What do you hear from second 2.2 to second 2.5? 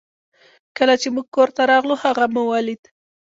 مو